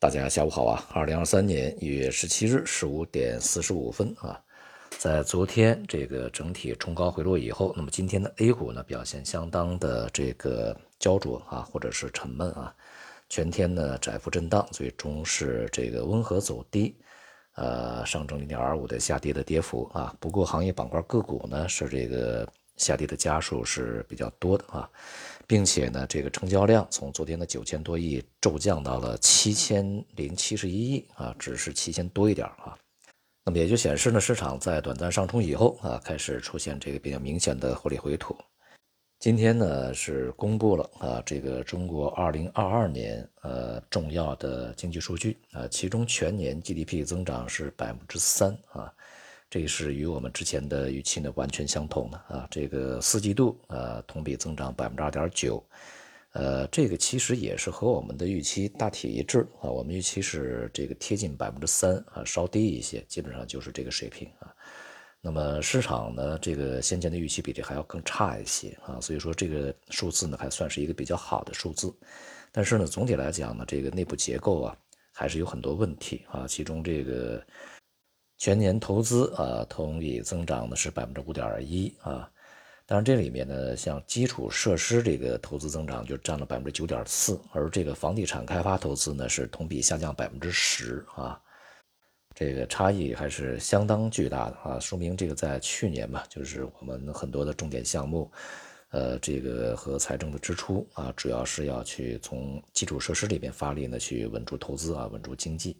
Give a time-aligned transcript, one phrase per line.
[0.00, 0.82] 大家下午好啊！
[0.94, 4.40] 二零二三年一月十七日十五点四十五分啊，
[4.98, 12.74] 在昨天这个整体冲高回落以后，那么今天的 A 股呢表现相当的这个焦灼啊，或者是沉闷啊，
[13.28, 16.96] 全天呢窄幅震荡，最终是这个温和走低，
[17.56, 20.16] 呃，上证零点二五的下跌的跌幅啊。
[20.18, 22.50] 不过行业板块个股呢是这个
[22.80, 24.90] 下跌的家数是比较多的啊。
[25.46, 29.84] 并且呢，这个成交量从昨天的九千多亿骤降到了七千
[30.14, 32.78] 零七十一亿啊，只是七千多一点啊。
[33.44, 38.36] 那么也就显示呢，市场在短暂上冲以后啊，开始出现这个比较明显的获利回吐。
[39.18, 48.92] 今天呢是公布了啊，这个中国二零二二年呃重要的经济数据啊，其中全年 GDP 增长是百分之三啊。
[49.50, 55.60] 这是与我们之前的预期呢完全相同的啊，这个四季度呃同比增长百分之二点九，
[56.34, 64.54] 呃，这个其实也是和我们的预期大体一致啊，我们预期是这个贴近百分之三啊，稍低一些，基本上就是这个水平啊。
[65.20, 71.92] 那么市场呢，这个先前的预期比这还要更差一些啊，所以说这个数字呢还算是一个比较好的数字，
[72.52, 74.76] 但是呢总体来讲呢，这个内部结构啊
[75.12, 77.44] 还是有很多问题啊，其中这个。
[78.40, 82.26] 全年投资啊，同比增长的是百分之五点一啊，
[82.86, 91.38] 当然这里面呢，像基础设施这个投资增长就占了百分之九点四，而这个房地产开发投资呢是同比下降百分之十啊，
[92.34, 98.32] 这个差异还是相当巨大的啊，说明这个在去年嘛，就是我们很多的重点项目，
[98.88, 105.76] 呃，这个和财政的支出啊，主要是要去从基础设施里面发力呢，去稳住投资啊，稳住经济。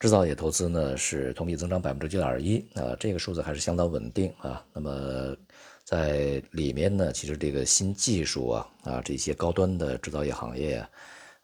[0.00, 4.64] 制造业投资呢是同比增长百分之九点一啊，这个数字还是相当稳定啊。
[4.72, 5.36] 那么
[5.84, 10.90] 在里面呢，其实这个新技术啊啊这些高端的制造业行业啊，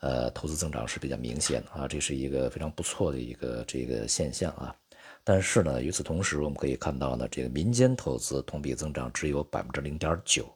[0.00, 4.74] 呃，投资增长是比较明显的啊，这是一个非常不错的一个这个现象啊。
[5.22, 10.48] 但是呢，与此同时，我们可以看到呢，这个民间投资同比增长只有百分之零点九，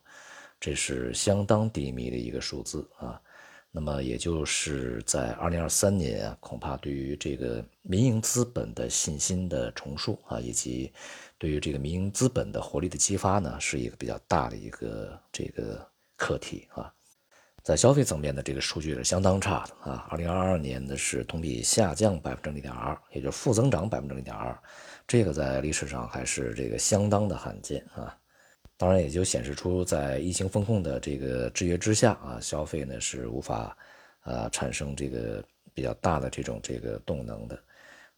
[0.58, 3.20] 这是相当低迷的一个数字啊。
[3.72, 10.92] 那么也就是在二零二三年啊，恐怕对于这个民营资本的信心的重塑啊，以及
[11.38, 15.86] 对于这个民营资本的活力的激发呢，是一个比较大的一个这个
[16.16, 16.92] 课题啊。
[17.62, 24.58] 在消费层面的这个数据是相当差的啊，二零二二年呢是同比下降百分之零点二，也就是负增长百分之零点二，
[25.06, 28.16] 这个在历史上还是这个相当的罕见啊。
[28.80, 33.76] 当然，也就显示出在疫情风控的这个制约之下啊，消费呢是无法
[34.20, 37.62] 啊产生这个比较大的这种这个动能的。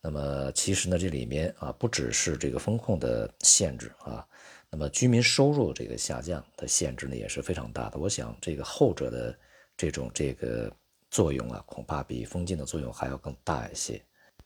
[0.00, 4.24] 那么其实呢，这里面啊不只是这个风控的限制啊，
[4.70, 7.98] 那么居民收入这个下降的限制呢也是非常大的。
[7.98, 9.36] 我想这个后者的
[9.76, 10.72] 这种这个
[11.10, 14.00] 作用啊，恐怕比封禁的作用还要更大一些。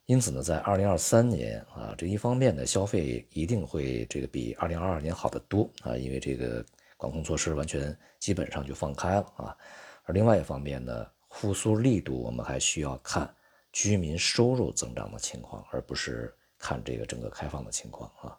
[0.06, 6.65] 因此呢，在二零二三年啊，这一方面呢，消费一定会这个比二零二二年好得多啊，因为这个
[6.97, 9.56] 管控措施完全基本上就放开了啊。
[10.05, 13.28] 而另外一方面呢，复苏力度我们还需要看
[13.72, 18.38] 居民收入增长的情况，而不是看这个整个开放的情况啊。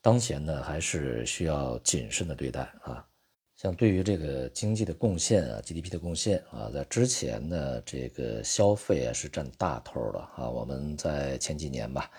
[0.00, 3.06] 当前呢，还是需要谨慎的对待啊。
[3.62, 10.50] 像对于这个经济的贡献啊，GDP 的贡献啊，在之前呢，这个消费啊是占大头的啊。
[10.50, 12.10] 我们在前几年吧，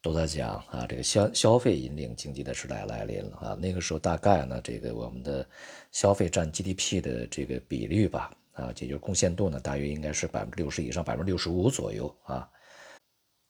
[0.00, 3.58] 都在讲啊，这个消消费引领经济的时代来临了啊。
[3.60, 5.44] 那个时候大概呢，这个我们的
[5.90, 12.48] 消费占 GDP 的这个比率吧，啊，也就是贡献度呢，大约应该是百分之六十以上，百分之六十五左右啊。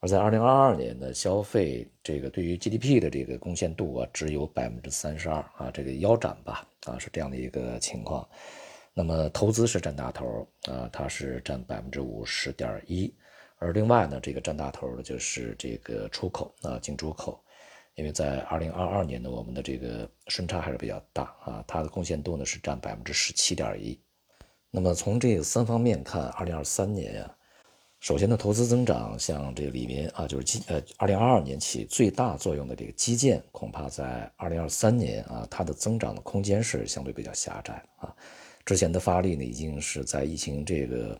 [0.05, 8.29] 而在二零二二年的消费，这个对于 GDP 的这个贡献度啊，只有百分之三十二啊，这个腰斩吧啊，是这样的一个情况。
[8.93, 13.11] 那么投资是占大头啊，它是占百分之五十点一。
[13.57, 17.43] 而另外呢，这个占大头的就是这个出口啊，进出口，
[17.95, 23.99] 因为在二零二二年呢，我们的这个顺差还是比较大啊，它的贡献度呢是占百分之十七点一。
[24.71, 27.37] 那么从这三方面看，二零二三年呀。
[28.05, 38.15] 首先呢，投资增长，像这个里面啊，就是基呃，二零二二年起最大作用的这个基建，恐怕在二零二三年啊，它的增长的空间是相对比较狭窄啊。
[38.67, 41.19] 之前的发力呢，已经是在疫情这个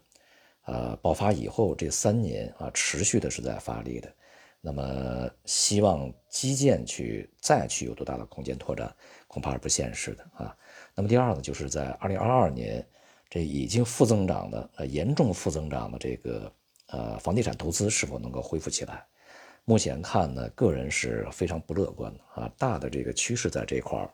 [0.67, 4.15] 呃爆发以后这三年啊，持续的是在发力的。
[4.61, 8.95] 那么，希望基建去再去有多大的空间拓展，
[9.27, 10.55] 恐怕是不现实的啊。
[10.95, 12.87] 那么第二呢，就是在二零二二年
[13.31, 16.53] 这已经负增长的呃严重负增长的这个。
[16.95, 19.05] 呃，房地产投资是否能够恢复起来？
[19.65, 22.53] 目前看呢，个人是非常不乐观的啊。
[22.57, 24.09] 大的这个趋势在这块儿，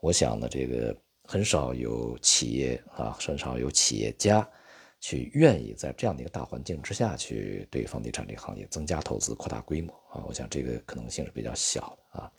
[0.00, 0.94] 我想呢，这个
[1.24, 4.46] 很少有企业啊，很少有企业家
[5.00, 12.30] 去愿意在这样的一个大环境之下去对房地产这个行业增加投资、扩大规模啊，我想这个可能性是比较小的啊，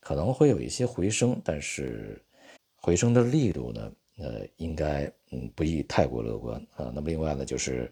[0.00, 2.22] 可能会有一些回升，但是
[2.76, 6.92] 回升的力度呢，呃，应该嗯不宜太过乐观啊。
[6.94, 7.90] 那么另外呢，就是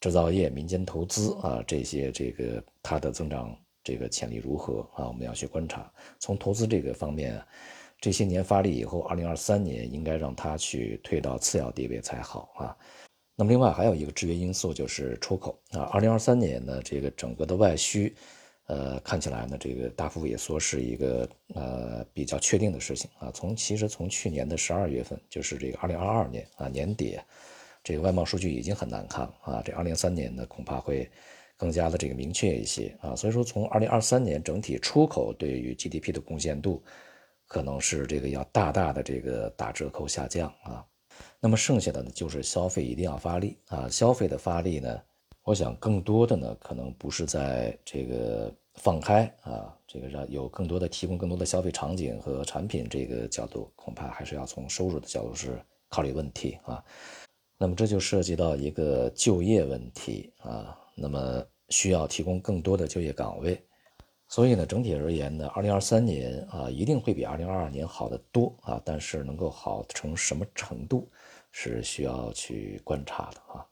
[0.00, 3.54] 制造业、民间投资啊这些这个它的增长
[3.84, 5.92] 这个潜力如何啊，我们要去观察。
[6.18, 7.42] 从投资这个方面，
[8.00, 12.76] 这些年发力以后，二零二三年应该让它去退到次要地位才好啊。
[13.36, 18.14] 那么另外还有一个制约因素就是出口啊，二零二三年呢，这个整个的外需，
[18.66, 23.30] 呃，看起来呢，这个大幅萎缩是一个呃比较确定的事情啊。
[23.32, 27.18] 从其实从去年的十二月份，就是这个二零二二年啊年底，
[27.90, 29.60] 这个外贸数据已经很难看啊。
[29.64, 31.10] 这二零二三年呢，恐怕会
[31.56, 33.16] 更加的这个明确一些啊。
[33.16, 36.80] 所以说，从二零二三年整体出口对于 GDP 的贡献度，
[37.48, 40.86] 可能是这个要大大的这个打折扣下降啊。
[41.40, 43.88] 那么剩下的呢，就是消费一定要发力啊！
[43.88, 45.02] 消费的发力呢，
[45.42, 56.82] 我想更多的呢，可能不是在这个放开啊，这个让有更多的提供更多的消费场景和产品这个角度，恐怕还是要从收入的角度是考虑问题啊。
[57.62, 63.62] 那么这就涉及到一个就业问题啊，那么需要提供更多的就业岗位。
[64.28, 68.80] 所以呢，整体而言呢，二零二三年啊，一定会比二零二二年好得多啊。
[68.82, 71.06] 但是能够好成什么程度，
[71.50, 73.66] 是需要去观察的啊。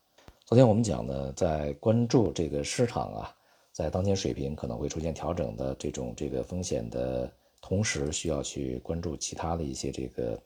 [0.45, 3.35] 昨天我们讲呢，在关注这个市场啊，
[3.73, 7.33] 在当前水平可能会出现调整的这种这个风险的
[7.63, 10.39] 同时，需要去关注其他的一些这个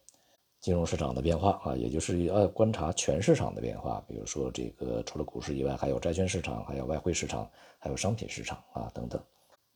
[0.63, 4.03] 金融市场的变化啊，也就是要观察全市场的变化。
[4.07, 7.51] 比如说这个除了股市以外，还有债券市场，还有外汇市场，
[7.81, 9.21] 还有商品市场啊等等。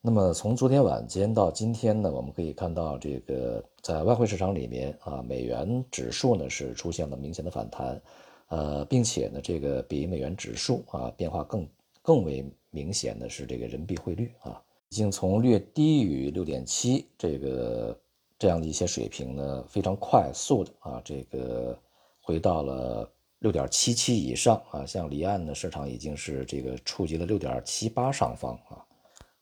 [0.01, 8.01] 那么从昨天晚间到今天呢，我们可以看到这个在外汇市场里面啊，美元指数呢是出现了明显的反弹，
[8.47, 11.69] 呃，并且呢，这个比美元指数啊变化更
[12.01, 17.99] 更为明显的是这个人民币汇率啊，已经从略低于六点七这个
[18.39, 21.79] 这样的一些水平呢，非常快速的啊，这个
[22.21, 28.85] 回到了六点七七以上啊，像离岸的市场已经是这个触及了六点七八上方啊。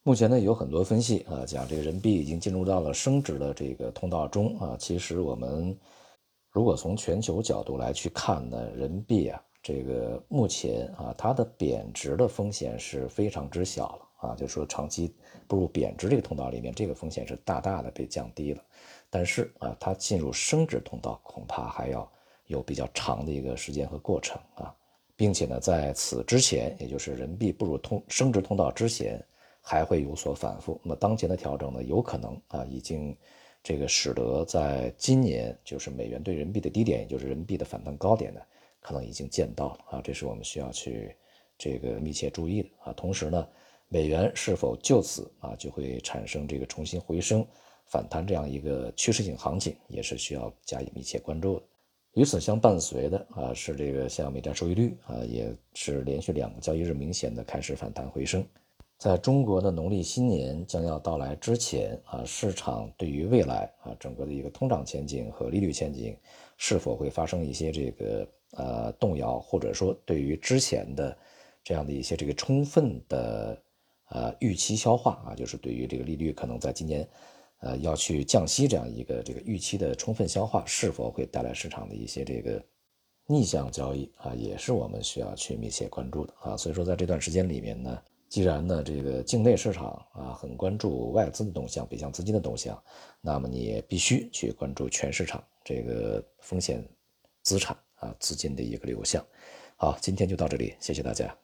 [0.02, 4.76] 目前呢，有很多分析啊，讲这个人民币已经进入到了升值的这个通道中啊。
[4.78, 5.76] 其实我们
[6.50, 15.14] 如果从全球角度来去看呢，人民币啊，这个目前啊，它的贬值的风险是非常之小了啊，就是说长期
[15.46, 18.62] 步入贬值这个通道里面，这个风险是大大的被降低了。
[19.10, 22.10] 但是啊，它进入升值通道恐怕还要
[22.46, 24.74] 有比较长的一个时间和过程啊，
[25.14, 29.24] 并且呢，在此之前，也就是人民币步入通升值通道之前。
[29.66, 30.78] 还会有所反复。
[30.82, 33.16] 那么当前的调整呢，有可能啊，已经
[33.62, 38.42] 这个使得在今年就是美元对人民币的低点，也就是人民币的反弹高点呢，
[38.78, 40.00] 可能已经见到了啊。
[40.04, 41.16] 这是我们需要去
[41.56, 42.92] 这个密切注意的啊。
[42.92, 43.48] 同时呢，
[43.88, 47.46] 美元是否就此啊就会产生这个重新回升
[47.86, 51.66] 反弹这样一个趋势性行情，也是需要加以密切关注的。
[52.14, 58.44] 与此相伴随的啊，是这个像美债收益率啊，也是连续两个交易日明显的开始反弹回升。
[58.96, 66.16] 在中国的农历新年将要到来之前啊，市场对于未来啊整个的一个通胀前景和利率前景
[66.56, 71.16] 是否会发生一些这个呃动摇，或者说对于之前的
[71.64, 73.60] 这样的一些这个充分的
[74.10, 77.08] 呃预期消化啊，就是对于这个利率可能在今年
[77.60, 82.62] 呃要去降息这样一个这个预期的充分消化，是否会带来市场的一些这个
[83.26, 86.56] 逆向交易啊，也是我们需要去密切关注的啊。
[86.56, 88.02] 所以说在这段时间里面呢。
[88.26, 92.82] 既然呢，这个境内市场啊很关注外资的动向、北向资金的动向，
[93.20, 96.84] 那么你也必须去关注全市场这个风险
[97.42, 99.24] 资产啊资金的一个流向。
[99.76, 101.43] 好，今天就到这里，谢谢大家。